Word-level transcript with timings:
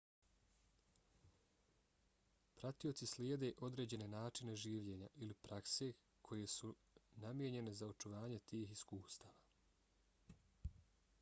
pratioci 2.61 3.07
slijede 3.11 3.51
određene 3.67 4.07
načine 4.13 4.55
življenja 4.61 5.09
ili 5.27 5.37
prakse 5.47 5.89
koje 6.29 6.47
su 6.55 6.73
namijenjene 7.25 7.75
za 7.81 7.91
očuvanje 7.93 8.39
tih 8.53 8.71
iskustava 8.77 10.33